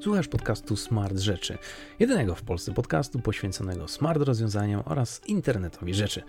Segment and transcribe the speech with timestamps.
[0.00, 1.58] Słuchasz podcastu Smart Rzeczy,
[1.98, 6.22] jedynego w Polsce podcastu poświęconego smart rozwiązaniom oraz internetowi rzeczy.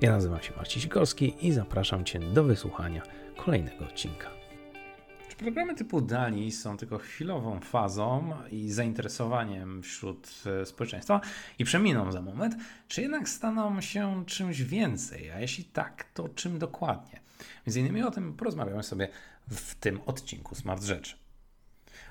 [0.00, 3.02] Ja nazywam się Marcin Sikorski i zapraszam Cię do wysłuchania
[3.36, 4.30] kolejnego odcinka.
[5.28, 10.28] Czy programy typu DALI są tylko chwilową fazą i zainteresowaniem wśród
[10.62, 11.20] e, społeczeństwa
[11.58, 12.56] i przeminą za moment,
[12.88, 15.30] czy jednak staną się czymś więcej?
[15.30, 17.20] A jeśli tak, to czym dokładnie?
[17.66, 19.08] Między innymi o tym porozmawiamy sobie
[19.50, 21.23] w tym odcinku Smart Rzeczy.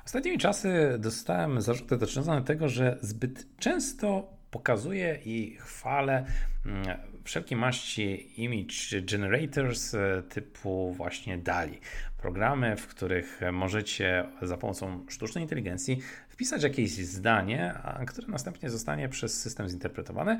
[0.05, 6.25] Ostatnimi czasy dostałem zarzuty dotyczące tego, że zbyt często pokazuję i chwalę
[6.65, 6.85] mm,
[7.23, 11.79] wszelkie maści image generators e, typu właśnie DALI.
[12.17, 17.73] Programy, w których możecie za pomocą sztucznej inteligencji wpisać jakieś zdanie,
[18.07, 20.39] które następnie zostanie przez system zinterpretowane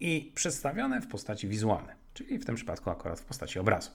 [0.00, 3.90] i przedstawione w postaci wizualnej, czyli w tym przypadku akurat w postaci obrazu.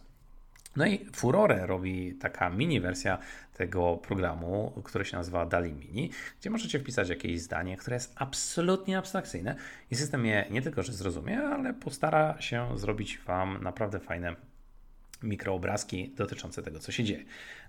[0.76, 3.18] No i furorę robi taka mini wersja
[3.54, 6.10] tego programu, który się nazywa DALI Mini,
[6.40, 9.56] gdzie możecie wpisać jakieś zdanie, które jest absolutnie abstrakcyjne
[9.92, 14.36] i system je nie tylko, że zrozumie, ale postara się zrobić Wam naprawdę fajne
[15.24, 17.24] mikroobrazki dotyczące tego, co się dzieje.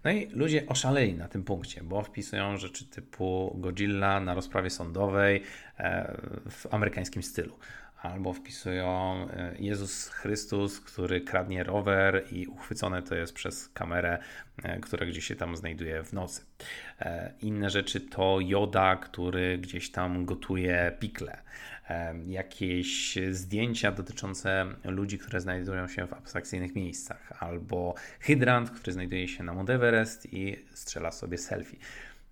[0.04, 5.42] No i ludzie oszaleli na tym punkcie, bo wpisują rzeczy typu Godzilla na rozprawie sądowej
[5.78, 6.16] e,
[6.50, 7.58] w amerykańskim stylu
[8.04, 14.18] albo wpisują e, Jezus Chrystus, który kradnie rower i uchwycone to jest przez kamerę,
[14.62, 16.42] e, która gdzieś się tam znajduje w nocy.
[17.00, 21.42] E, inne rzeczy to Joda, który gdzieś tam gotuje pikle.
[22.26, 29.44] Jakieś zdjęcia dotyczące ludzi, które znajdują się w abstrakcyjnych miejscach, albo hydrant, który znajduje się
[29.44, 31.76] na Mount Everest i strzela sobie selfie.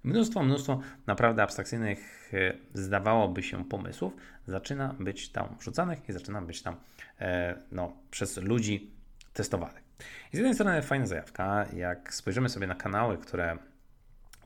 [0.05, 4.13] Mnóstwo, mnóstwo naprawdę abstrakcyjnych, e, zdawałoby się, pomysłów
[4.47, 6.77] zaczyna być tam wrzucanych i zaczyna być tam
[7.21, 8.91] e, no, przez ludzi
[9.33, 9.83] testowanych.
[10.33, 13.59] I z jednej strony fajna zajawka, jak spojrzymy sobie na kanały, które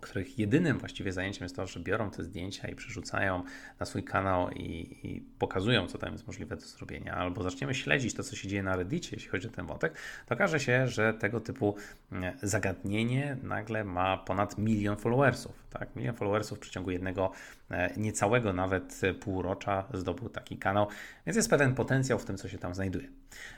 [0.00, 3.42] których jedynym właściwie zajęciem jest to, że biorą te zdjęcia i przerzucają
[3.80, 8.14] na swój kanał i, i, pokazują, co tam jest możliwe do zrobienia, albo zaczniemy śledzić
[8.14, 9.94] to, co się dzieje na Reddicie, jeśli chodzi o ten wątek,
[10.26, 11.76] to okaże się, że tego typu
[12.12, 15.66] mm, zagadnienie nagle ma ponad milion followersów.
[15.70, 15.96] Tak?
[15.96, 17.30] Milion followersów w przeciągu jednego
[17.70, 20.86] e, niecałego nawet półrocza zdobył taki kanał,
[21.26, 23.08] więc jest pewien potencjał w tym, co się tam znajduje.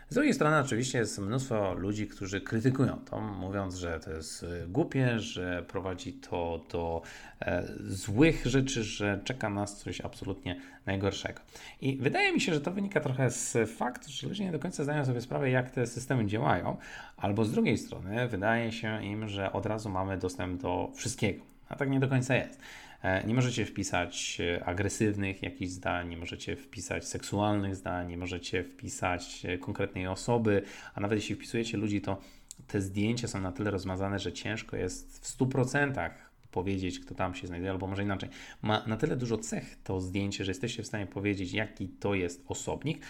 [0.09, 4.67] Z drugiej strony oczywiście jest mnóstwo ludzi, którzy krytykują to, mówiąc, że to jest e,
[4.67, 7.03] głupie, że prowadzi to do
[7.41, 11.41] e, złych rzeczy, że czeka nas coś absolutnie najgorszego.
[11.81, 14.85] I wydaje mi się, że to wynika trochę z faktu, że ludzie nie do końca
[14.85, 16.77] zdają sobie sprawę, jak te systemy działają,
[17.17, 21.45] albo z drugiej strony wydaje się im, że od razu mamy dostęp do wszystkiego.
[21.69, 22.61] A tak nie do końca jest.
[23.03, 28.65] E, nie możecie wpisać e, agresywnych jakichś zdań, nie możecie wpisać seksualnych zdań, nie możecie
[28.65, 30.63] wpisać e, konkretnej osoby,
[30.95, 32.21] a nawet jeśli wpisujecie ludzi, to
[32.67, 36.11] te zdjęcia są na tyle rozmazane, że ciężko jest w 100%
[36.51, 38.29] powiedzieć, kto tam się znajduje, albo może inaczej.
[38.63, 42.45] Ma na tyle dużo cech to zdjęcie, że jesteście w stanie powiedzieć, jaki to jest
[42.49, 43.03] osobnik,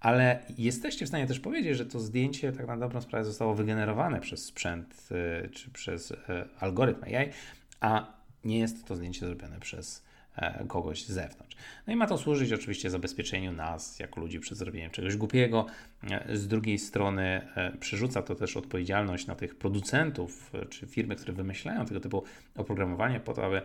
[0.00, 4.20] ale jesteście w stanie też powiedzieć, że to zdjęcie tak na dobrą sprawę zostało wygenerowane
[4.20, 5.08] przez sprzęt
[5.52, 6.12] czy przez
[6.60, 7.30] algorytm AI,
[7.80, 8.15] a
[8.46, 10.04] nie jest to zdjęcie zrobione przez
[10.36, 11.56] e, kogoś z zewnątrz.
[11.86, 15.66] No i ma to służyć oczywiście zabezpieczeniu nas, jako ludzi, przed zrobieniem czegoś głupiego.
[16.10, 17.22] E, z drugiej strony
[17.56, 22.22] e, przerzuca to też odpowiedzialność na tych producentów czy firmy, które wymyślają tego typu
[22.56, 23.62] oprogramowanie po to, aby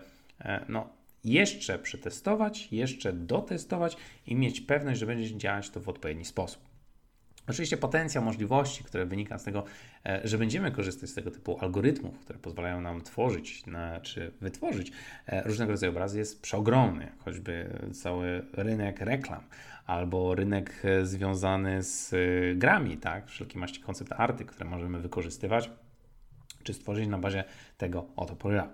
[0.70, 0.90] no,
[1.24, 3.98] jeszcze przetestować, jeszcze dotestować
[4.28, 6.71] i mieć pewność, że będzie działać to w odpowiedni sposób.
[7.52, 9.64] Oczywiście potencjał możliwości, które wynika z tego,
[10.06, 13.64] e, że będziemy korzystać z tego typu algorytmów, które pozwalają nam tworzyć
[14.02, 14.92] czy wytworzyć
[15.28, 17.12] e, różnego rodzaju obrazy, jest przeogromny.
[17.18, 19.44] Choćby cały rynek reklam
[19.86, 22.14] albo rynek e, związany z
[22.58, 23.28] grami, tak?
[23.28, 25.70] wszelkie maści koncept arty, które możemy wykorzystywać
[26.64, 27.44] czy stworzyć na bazie
[27.78, 28.74] tego oto programu.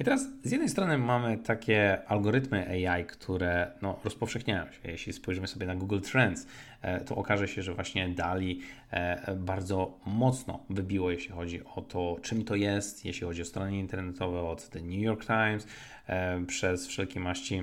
[0.00, 4.90] I teraz z jednej strony mamy takie algorytmy AI, które no, rozpowszechniają się.
[4.90, 6.46] Jeśli spojrzymy sobie na Google Trends,
[6.82, 8.60] e, to okaże się, że właśnie DALI
[8.90, 13.78] e, bardzo mocno wybiło, jeśli chodzi o to, czym to jest, jeśli chodzi o strony
[13.78, 15.66] internetowe od The New York Times,
[16.06, 17.62] e, przez wszelkie maści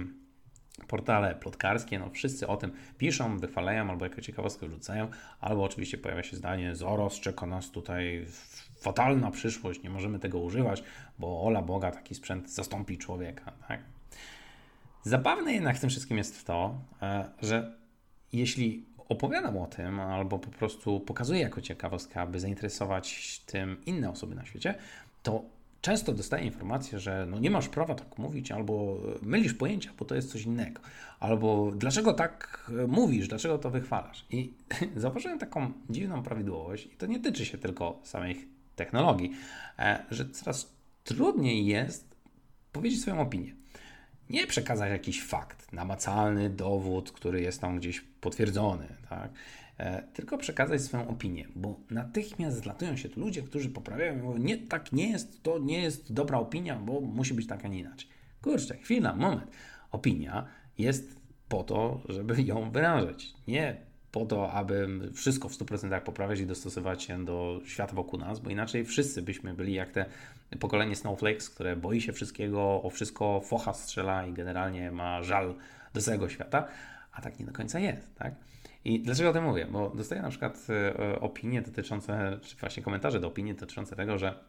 [0.87, 5.07] portale plotkarskie, no wszyscy o tym piszą, wychwalają albo jako ciekawostkę wrzucają,
[5.39, 8.25] albo oczywiście pojawia się zdanie, zaraz czeka nas tutaj
[8.79, 10.83] fatalna przyszłość, nie możemy tego używać,
[11.19, 13.51] bo ola Boga, taki sprzęt zastąpi człowieka.
[13.67, 13.79] Tak?
[15.03, 17.77] Zabawne jednak w tym wszystkim jest to, e, że
[18.33, 24.35] jeśli opowiadam o tym, albo po prostu pokazuję jako ciekawostkę, aby zainteresować tym inne osoby
[24.35, 24.75] na świecie,
[25.23, 25.43] to
[25.81, 30.15] często dostaję informację, że no nie masz prawa tak mówić, albo mylisz pojęcia, bo to
[30.15, 30.81] jest coś innego,
[31.19, 34.25] albo dlaczego tak mówisz, dlaczego to wychwalasz.
[34.29, 34.53] I
[34.95, 39.31] zauważyłem taką dziwną prawidłowość, i to nie tyczy się tylko samych technologii,
[39.79, 40.73] e, że coraz
[41.03, 42.15] trudniej jest
[42.71, 43.55] powiedzieć swoją opinię.
[44.29, 49.31] nie przekazać jakiś fakt, namacalny dowód, który jest tam gdzieś potwierdzony, tak?
[49.77, 54.37] E, tylko przekazać swoją opinię, bo natychmiast zlatują się tu ludzie, którzy poprawiają i mówią,
[54.37, 57.79] nie, tak nie jest, to nie jest dobra opinia, bo musi być tak, a nie
[57.79, 58.09] inaczej.
[58.41, 59.51] Kurczę, chwila, moment.
[59.91, 60.45] Opinia
[60.77, 66.45] jest po to, żeby ją wyrażać, nie po to, aby wszystko w 100% poprawiać i
[66.45, 70.05] dostosować się do świata wokół nas, bo inaczej wszyscy byśmy byli jak te
[70.59, 75.55] pokolenie Snowflakes, które boi się wszystkiego, o wszystko focha strzela i generalnie ma żal
[75.93, 76.67] do całego świata,
[77.11, 78.35] a tak nie do końca jest, tak?
[78.85, 79.67] I dlaczego o tym mówię?
[79.71, 84.39] Bo dostaję na przykład e, opinie dotyczące, czy właśnie komentarze do opinii dotyczące tego, że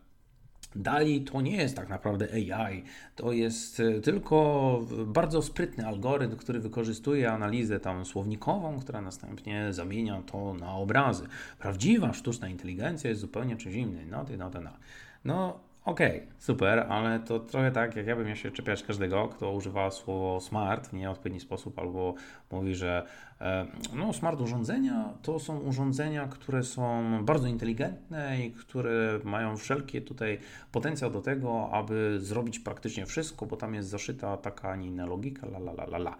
[0.76, 2.82] Dali to nie jest tak naprawdę AI,
[3.16, 10.22] to jest e, tylko bardzo sprytny algorytm, który wykorzystuje analizę tam słownikową, która następnie zamienia
[10.22, 11.24] to na obrazy.
[11.58, 14.10] Prawdziwa sztuczna inteligencja jest zupełnie czymś innym.
[14.10, 14.70] No, no, no, no.
[15.24, 19.28] no Okej, okay, super, ale to trochę tak, jak ja bym miał się czepiać każdego,
[19.28, 22.14] kto używa słowo smart w nieodpowiedni sposób albo
[22.50, 23.06] mówi, że
[23.40, 30.00] e, no, smart urządzenia to są urządzenia, które są bardzo inteligentne i które mają wszelkie
[30.00, 30.38] tutaj
[30.72, 35.06] potencjał do tego, aby zrobić praktycznie wszystko, bo tam jest zaszyta taka, a nie inna
[35.06, 36.16] logika, la la la la la.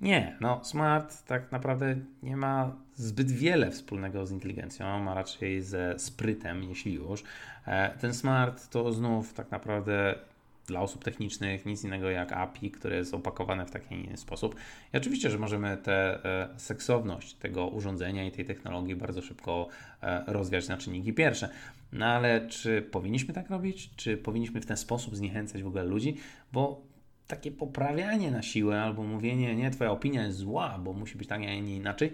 [0.00, 5.98] Nie, no smart tak naprawdę nie ma zbyt wiele wspólnego z inteligencją, ma raczej ze
[5.98, 7.24] sprytem, jeśli już.
[7.66, 10.14] E, ten smart to znów tak naprawdę
[10.66, 14.54] dla osób technicznych nic innego jak API, które jest opakowane w taki sposób.
[14.94, 19.68] I oczywiście, że możemy tę e, seksowność tego urządzenia i tej technologii bardzo szybko
[20.02, 21.48] e, rozwiać na czynniki pierwsze.
[21.92, 23.90] No ale czy powinniśmy tak robić?
[23.96, 26.16] Czy powinniśmy w ten sposób zniechęcać w ogóle ludzi?
[26.52, 26.93] Bo
[27.26, 31.40] takie poprawianie na siłę albo mówienie, nie, twoja opinia jest zła, bo musi być tak,
[31.40, 32.12] a nie inaczej,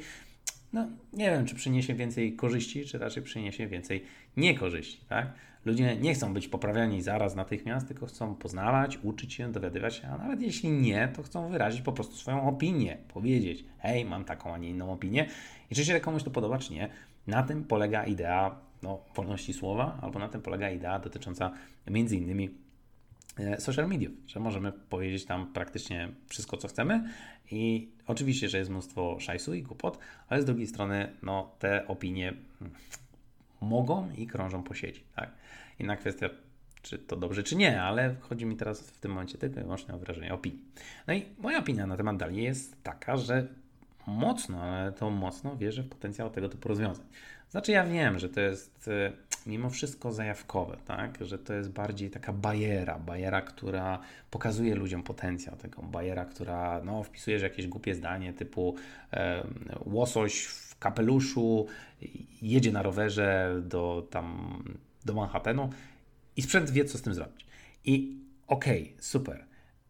[0.72, 4.04] no nie wiem, czy przyniesie więcej korzyści, czy raczej przyniesie więcej
[4.36, 5.32] niekorzyści, tak?
[5.64, 10.18] Ludzie nie chcą być poprawiani zaraz, natychmiast, tylko chcą poznawać, uczyć się, dowiadywać się, a
[10.18, 14.58] nawet jeśli nie, to chcą wyrazić po prostu swoją opinię, powiedzieć, hej, mam taką, a
[14.58, 15.26] nie inną opinię
[15.70, 16.88] i czy się komuś to podoba, czy nie.
[17.26, 21.52] Na tym polega idea no, wolności słowa, albo na tym polega idea dotycząca
[21.86, 22.50] między innymi
[23.58, 27.10] social mediów, że możemy powiedzieć tam praktycznie wszystko, co chcemy
[27.50, 29.98] i oczywiście, że jest mnóstwo szajsu i głupot,
[30.28, 32.34] ale z drugiej strony no, te opinie
[33.60, 35.04] mogą i krążą po sieci.
[35.16, 35.30] Tak?
[35.78, 36.30] Inna kwestia,
[36.82, 39.94] czy to dobrze, czy nie, ale chodzi mi teraz w tym momencie tylko i wyłącznie
[39.94, 40.64] o wyrażenie opinii.
[41.06, 43.46] No i moja opinia na temat Dali jest taka, że
[44.06, 47.06] mocno, ale to mocno wierzę w potencjał tego typu rozwiązań.
[47.50, 49.12] Znaczy ja wiem, że to jest e,
[49.46, 51.18] mimo wszystko zajawkowe, tak?
[51.24, 54.00] że to jest bardziej taka bajera, bajera, która
[54.30, 58.74] pokazuje ludziom potencjał tego, bajera, która no, wpisuje, że jakieś głupie zdanie typu
[59.12, 59.46] e,
[59.84, 61.66] łosoś w kapeluszu
[62.42, 64.58] jedzie na rowerze do tam
[65.04, 65.70] do Manhattanu
[66.36, 67.46] i sprzęt wie, co z tym zrobić.
[67.84, 69.44] I okej, okay, super.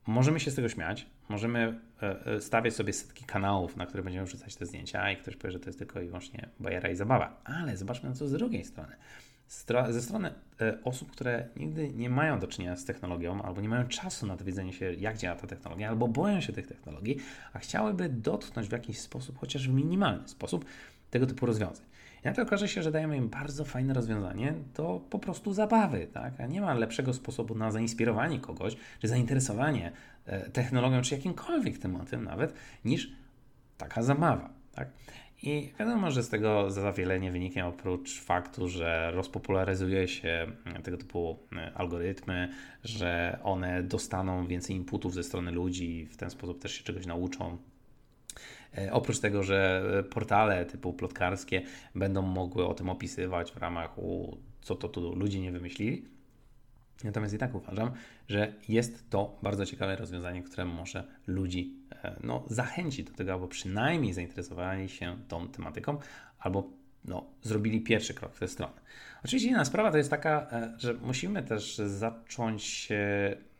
[0.06, 4.26] Możemy się z tego śmiać, możemy e, e, stawiać sobie setki kanałów, na które będziemy
[4.26, 7.40] wrzucać te zdjęcia i ktoś powie, że to jest tylko i wyłącznie bajera i zabawa.
[7.44, 8.96] Ale zobaczmy na co z drugiej strony
[9.90, 13.88] ze strony e, osób, które nigdy nie mają do czynienia z technologią, albo nie mają
[13.88, 17.16] czasu na dowiedzenie się, jak działa ta technologia, albo boją się tych technologii,
[17.52, 20.64] a chciałyby dotknąć w jakiś sposób, chociaż w minimalny sposób,
[21.10, 21.86] tego typu rozwiązań.
[22.24, 26.40] I nagle okaże się, że dajemy im bardzo fajne rozwiązanie do po prostu zabawy, tak?
[26.40, 29.92] A nie ma lepszego sposobu na zainspirowanie kogoś, czy zainteresowanie
[30.26, 33.12] e, technologią, czy jakimkolwiek tematem nawet, niż
[33.78, 34.88] taka zabawa, tak?
[35.42, 40.46] I wiadomo, że z tego za wiele nie wynika oprócz faktu, że rozpopularyzuje się
[40.82, 42.48] tego typu e, algorytmy,
[42.84, 47.58] że one dostaną więcej inputów ze strony ludzi w ten sposób też się czegoś nauczą.
[48.78, 51.62] E, oprócz tego, że portale typu plotkarskie
[51.94, 56.04] będą mogły o tym opisywać w ramach u co to tu ludzie nie wymyślili,
[57.04, 57.90] Natomiast i tak uważam,
[58.28, 63.48] że jest to bardzo ciekawe rozwiązanie, które może ludzi e, no, zachęcić do tego, albo
[63.48, 65.98] przynajmniej zainteresowali się tą tematyką,
[66.38, 66.70] albo
[67.04, 68.72] no, zrobili pierwszy krok w tę stronę.
[69.24, 72.88] Oczywiście inna sprawa to jest taka, e, że musimy też zacząć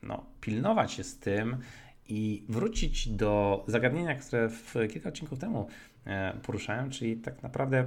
[0.03, 1.57] no, pilnować się z tym
[2.09, 5.69] i wrócić do zagadnienia, które w kilka odcinków temu
[6.07, 7.87] e, poruszałem, czyli tak naprawdę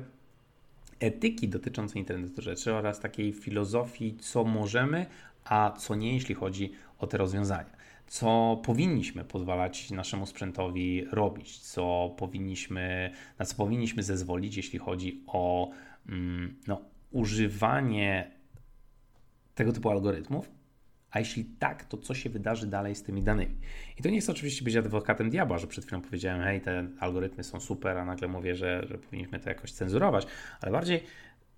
[0.99, 5.05] etyki dotyczącej internetu rzeczy oraz takiej filozofii, co możemy,
[5.45, 7.75] a co nie, jeśli chodzi o te rozwiązania.
[8.07, 15.69] Co powinniśmy pozwalać naszemu sprzętowi robić, co powinniśmy, na co powinniśmy zezwolić, jeśli chodzi o
[16.09, 16.81] mm, no,
[17.11, 18.31] używanie
[19.55, 20.51] tego typu algorytmów,
[21.11, 23.55] a jeśli tak, to co się wydarzy dalej z tymi danymi?
[23.99, 27.43] I to nie chcę oczywiście być adwokatem diabła, że przed chwilą powiedziałem, hej, te algorytmy
[27.43, 30.27] są super, a nagle mówię, że, że powinniśmy to jakoś cenzurować,
[30.61, 31.03] ale bardziej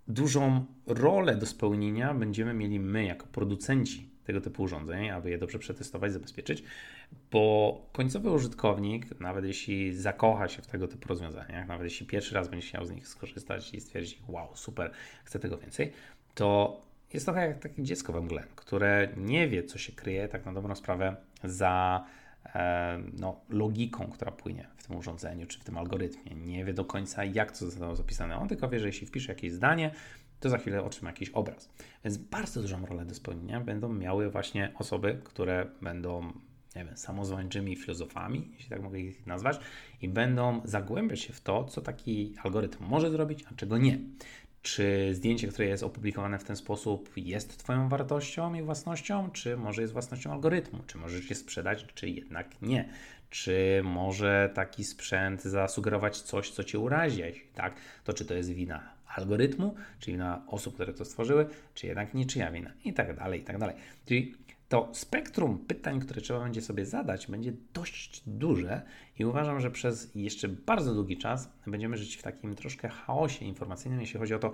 [0.07, 5.59] dużą rolę do spełnienia będziemy mieli my jako producenci tego typu urządzeń, aby je dobrze
[5.59, 6.63] przetestować, zabezpieczyć,
[7.31, 12.47] bo końcowy użytkownik, nawet jeśli zakocha się w tego typu rozwiązaniach, nawet jeśli pierwszy raz
[12.47, 14.91] będzie chciał z nich skorzystać i stwierdzi, wow, super,
[15.23, 15.91] chcę tego więcej,
[16.35, 16.81] to
[17.13, 20.53] jest trochę jak takie dziecko we mgle, które nie wie, co się kryje tak na
[20.53, 22.05] dobrą sprawę za
[22.45, 26.35] e, no, logiką, która płynie w tym urządzeniu czy w tym algorytmie.
[26.35, 28.37] Nie wie do końca, jak to zostało zapisane.
[28.37, 29.91] On tylko wie, że jeśli wpisze jakieś zdanie,
[30.39, 31.69] to za chwilę otrzyma jakiś obraz.
[32.03, 36.33] Więc bardzo dużą rolę do spełnienia będą miały właśnie osoby, które będą
[36.75, 39.59] nie wiem, samozwańczymi filozofami, jeśli tak mogę ich nazwać,
[40.01, 43.99] i będą zagłębiać się w to, co taki algorytm może zrobić, a czego nie.
[44.61, 49.81] Czy zdjęcie, które jest opublikowane w ten sposób, jest Twoją wartością i własnością, czy może
[49.81, 50.79] jest własnością algorytmu?
[50.87, 52.89] Czy możesz je sprzedać, czy jednak nie?
[53.35, 57.19] Czy może taki sprzęt zasugerować coś, co Cię urazi?
[57.19, 61.87] Jeśli tak, to czy to jest wina algorytmu, czy wina osób, które to stworzyły, czy
[61.87, 62.71] jednak niczyja wina?
[62.83, 63.75] I tak dalej, i tak dalej.
[64.05, 64.35] Czyli
[64.69, 68.81] to spektrum pytań, które trzeba będzie sobie zadać, będzie dość duże
[69.19, 74.01] i uważam, że przez jeszcze bardzo długi czas będziemy żyć w takim troszkę chaosie informacyjnym,
[74.01, 74.51] jeśli chodzi o to,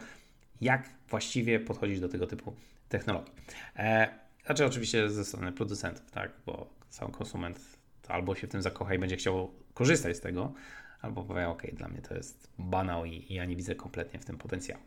[0.61, 2.55] jak właściwie podchodzić do tego typu
[2.89, 3.33] technologii.
[3.75, 4.07] E,
[4.45, 8.99] znaczy, oczywiście ze strony producentów, tak, bo sam konsument albo się w tym zakocha i
[8.99, 10.53] będzie chciał korzystać z tego,
[11.01, 14.37] albo powie, ok, dla mnie to jest banał i, ja nie widzę kompletnie w tym
[14.37, 14.83] potencjału.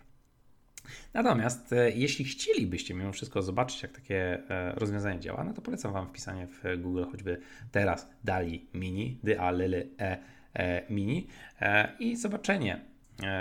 [1.15, 5.93] Natomiast e, jeśli chcielibyście mimo wszystko zobaczyć, jak takie e, rozwiązanie działa, no to polecam
[5.93, 7.41] Wam wpisanie w Google choćby
[7.73, 10.19] teraz DALI Mini, D-A-L-L-E
[10.55, 11.27] e, Mini
[11.99, 12.94] i zobaczenie, E,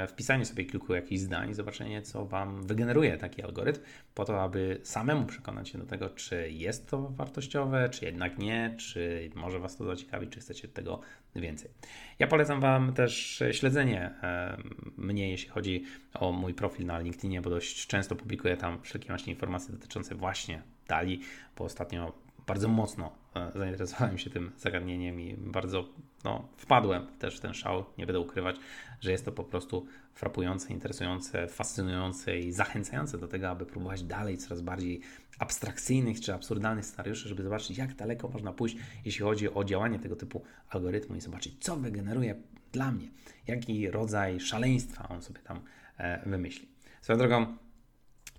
[0.07, 3.81] wpisanie sobie kilku jakichś zdań zobaczenie, co Wam wygeneruje taki algorytm,
[4.15, 8.75] po to, aby samemu przekonać się do tego, czy jest to wartościowe, czy jednak nie,
[8.77, 10.99] czy może Was to zaciekawi, czy chcecie tego
[11.35, 11.71] więcej.
[12.19, 14.57] Ja polecam Wam też śledzenie e,
[14.97, 19.33] mnie, jeśli chodzi o mój profil na LinkedInie, bo dość często publikuję tam wszelkie właśnie
[19.33, 21.21] informacje dotyczące właśnie Dali,
[21.57, 22.13] bo ostatnio
[22.47, 25.85] bardzo mocno e, zainteresowałem się tym zagadnieniem i bardzo
[26.23, 27.85] no, wpadłem też w ten szał.
[27.97, 28.55] Nie będę ukrywać,
[29.01, 34.37] że jest to po prostu frapujące, interesujące, fascynujące i zachęcające do tego, aby próbować dalej
[34.37, 35.01] coraz bardziej
[35.39, 40.15] abstrakcyjnych czy absurdalnych scenariuszy, żeby zobaczyć, jak daleko można pójść, jeśli chodzi o działanie tego
[40.15, 42.35] typu algorytmu i zobaczyć, co wygeneruje
[42.71, 43.07] dla mnie,
[43.47, 45.59] jaki rodzaj szaleństwa on sobie tam
[45.97, 46.67] e, wymyśli.
[47.01, 47.57] Swoją drogą,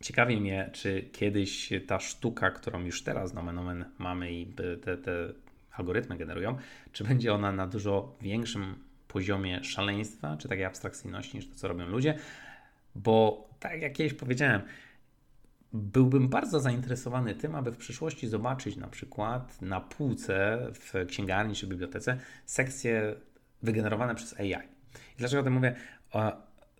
[0.04, 4.46] Ciekawi mnie, czy kiedyś ta sztuka, którą już teraz nomen omen mamy i
[4.82, 5.12] te, te
[5.72, 6.56] algorytmy generują,
[6.92, 8.74] czy będzie ona na dużo większym
[9.08, 12.18] poziomie szaleństwa, czy takiej abstrakcyjności niż to, co robią ludzie,
[12.94, 14.60] bo tak jak kiedyś powiedziałem,
[15.72, 21.66] byłbym bardzo zainteresowany tym, aby w przyszłości zobaczyć na przykład na półce w księgarni czy
[21.66, 23.14] bibliotece sekcje
[23.62, 24.50] wygenerowane przez AI.
[24.50, 25.74] I dlaczego o tym mówię?
[26.12, 26.32] O,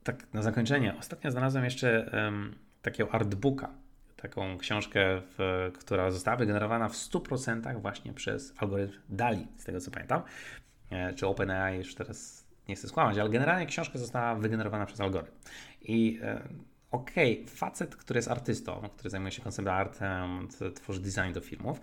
[0.02, 0.94] tak na zakończenie.
[0.98, 3.70] Ostatnio znalazłem jeszcze um, takiego artbooka,
[4.16, 9.90] taką książkę, w, która została wygenerowana w 100% właśnie przez algorytm DALI, z tego co
[9.90, 10.22] pamiętam,
[10.90, 15.36] e, czy OpenAI, już teraz nie chcę skłamać, ale generalnie książka została wygenerowana przez algorytm.
[15.82, 16.48] I e,
[16.90, 21.80] okej, okay, facet, który jest artystą, który zajmuje się concept artem, tworzy design do filmów,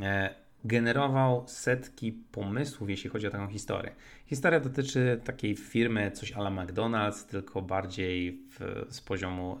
[0.00, 0.34] e,
[0.64, 3.94] generował setki pomysłów, jeśli chodzi o taką historię.
[4.26, 9.60] Historia dotyczy takiej firmy, coś ala McDonald's, tylko bardziej w, z poziomu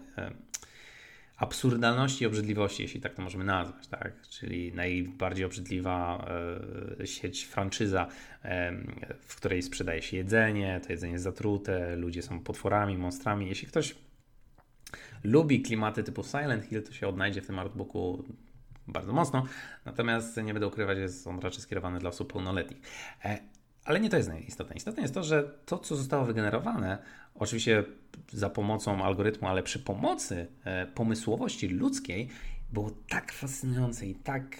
[1.36, 4.28] absurdalności i obrzydliwości, jeśli tak to możemy nazwać, tak?
[4.28, 6.26] Czyli najbardziej obrzydliwa
[7.00, 8.06] e, sieć franczyza,
[8.44, 8.72] e,
[9.20, 13.48] w której sprzedaje się jedzenie, to jedzenie jest zatrute, ludzie są potworami, monstrami.
[13.48, 13.94] Jeśli ktoś
[15.24, 18.24] lubi klimaty typu Silent Hill, to się odnajdzie w tym artbooku
[18.88, 19.46] bardzo mocno,
[19.84, 22.80] natomiast nie będę ukrywać, jest on raczej skierowany dla osób pełnoletnich.
[23.24, 23.38] E,
[23.84, 24.76] ale nie to jest najistotne.
[24.76, 26.98] Istotne jest to, że to, co zostało wygenerowane,
[27.34, 27.84] oczywiście
[28.32, 32.28] za pomocą algorytmu, ale przy pomocy e, pomysłowości ludzkiej,
[32.72, 34.56] było tak fascynujące i tak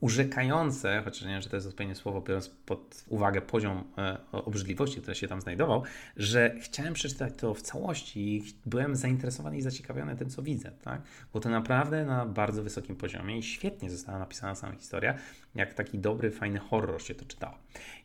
[0.00, 5.00] urzekające, chociaż nie wiem, czy to jest odpowiednie słowo, biorąc pod uwagę poziom e, obrzydliwości,
[5.00, 5.82] który się tam znajdował,
[6.16, 11.02] że chciałem przeczytać to w całości i byłem zainteresowany i zaciekawiony tym, co widzę, tak?
[11.32, 15.18] Bo to naprawdę na bardzo wysokim poziomie i świetnie została napisana sama historia,
[15.54, 17.58] jak taki dobry, fajny horror się to czytało.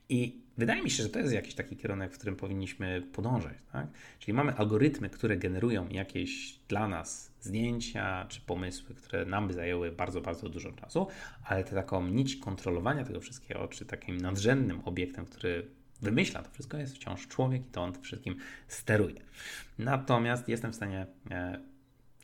[0.09, 3.57] I wydaje mi się, że to jest jakiś taki kierunek, w którym powinniśmy podążać.
[3.71, 3.87] Tak?
[4.19, 9.91] Czyli mamy algorytmy, które generują jakieś dla nas zdjęcia czy pomysły, które nam by zajęły
[9.91, 11.07] bardzo, bardzo dużo czasu,
[11.43, 15.67] ale to taką nić kontrolowania tego wszystkiego, czy takim nadrzędnym obiektem, który
[16.01, 18.35] wymyśla to wszystko, jest wciąż człowiek i to on tym wszystkim
[18.67, 19.21] steruje.
[19.79, 21.59] Natomiast jestem w stanie e,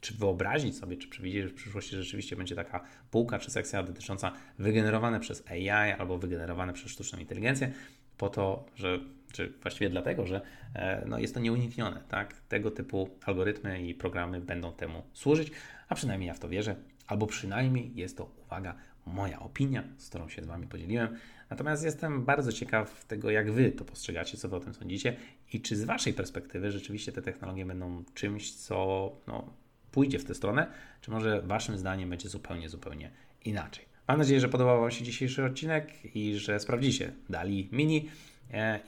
[0.02, 4.32] czy wyobrazić sobie, czy przewidzieć, że w przyszłości rzeczywiście będzie taka półka czy sekcja dotycząca
[4.60, 7.74] wygenerowane przez AI albo wygenerowane przez sztuczną inteligencję,
[8.18, 9.00] po to, że,
[9.32, 10.42] czy właściwie dlatego, że
[10.74, 12.04] e, no, jest to nieuniknione.
[12.10, 12.34] Tak?
[12.34, 15.52] Tego typu algorytmy i programy będą temu służyć,
[15.90, 16.76] a przynajmniej ja w to wierzę.
[17.08, 21.18] Albo przynajmniej jest to, uwaga, moja opinia, z którą się z Wami podzieliłem.
[21.50, 25.18] Natomiast jestem bardzo ciekaw tego, jak Wy to postrzegacie, co Wy o tym sądzicie
[25.54, 29.54] i czy z Waszej perspektywy rzeczywiście te technologie będą czymś, co no,
[29.92, 33.12] pójdzie w tę stronę, czy może Waszym zdaniem będzie zupełnie, zupełnie
[33.46, 33.86] inaczej.
[34.08, 38.10] Mam nadzieję, że podobał Wam się dzisiejszy odcinek i że sprawdzicie Dali Mini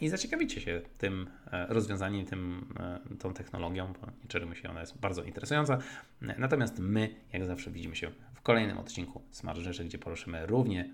[0.02, 4.08] i zaciekawicie się tym e, rozwiązaniem, tym, e, tą technologią, bo
[4.50, 5.78] nie się, ona jest bardzo interesująca.
[6.22, 10.94] Natomiast my, jak zawsze, widzimy się w kolejnym odcinku Smart Rzeczy, gdzie poruszymy równie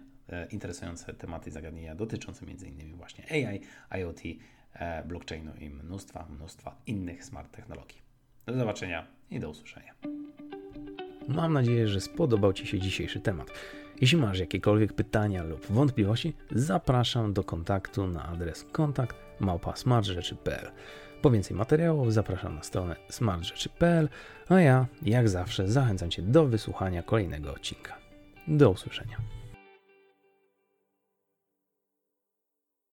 [0.51, 2.97] interesujące tematy i zagadnienia dotyczące m.in.
[2.97, 3.61] właśnie AI,
[4.01, 4.19] IoT,
[5.05, 8.01] blockchainu i mnóstwa, mnóstwa innych smart technologii.
[8.45, 9.93] Do zobaczenia i do usłyszenia.
[11.27, 13.51] Mam nadzieję, że spodobał Ci się dzisiejszy temat.
[14.01, 20.71] Jeśli masz jakiekolwiek pytania lub wątpliwości, zapraszam do kontaktu na adres kontakt małpa.smartrzeczy.pl.
[21.21, 24.09] Po więcej materiałów zapraszam na stronę smartrzeczy.pl,
[24.49, 27.97] a ja, jak zawsze, zachęcam Cię do wysłuchania kolejnego odcinka.
[28.47, 29.17] Do usłyszenia.